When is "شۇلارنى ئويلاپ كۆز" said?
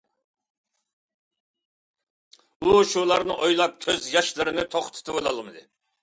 2.91-4.07